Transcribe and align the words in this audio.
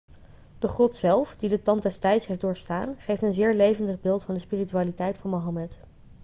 de 0.59 0.67
grot 0.67 0.95
zelf 0.95 1.35
die 1.35 1.49
de 1.49 1.61
tand 1.61 1.81
des 1.81 1.97
tijds 1.99 2.25
heeft 2.25 2.41
doorstaan 2.41 2.95
geeft 2.97 3.21
een 3.21 3.33
zeer 3.33 3.55
levendig 3.55 4.01
beeld 4.01 4.23
van 4.23 4.33
de 4.33 4.39
spiritualiteit 4.39 5.17
van 5.17 5.29
mohammed 5.29 5.77